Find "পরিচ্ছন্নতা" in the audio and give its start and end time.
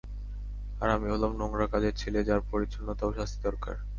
2.51-3.03